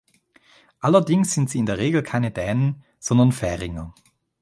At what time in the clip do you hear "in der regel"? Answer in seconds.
1.59-2.01